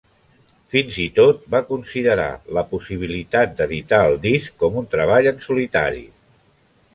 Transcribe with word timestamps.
Fins 0.75 0.95
i 1.01 1.03
tot 1.17 1.43
va 1.55 1.59
considerar 1.67 2.25
la 2.59 2.63
possibilitat 2.71 3.53
d'editar 3.59 4.01
el 4.07 4.19
disc 4.25 4.57
com 4.65 4.81
un 4.83 4.89
treball 4.97 5.31
en 5.35 5.39
solitari. 5.51 6.03